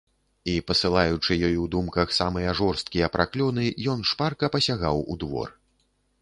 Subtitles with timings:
[0.51, 5.55] І, пасылаючы ёй у думках самыя жорсткія праклёны, ён шпарка пасягаў у двор.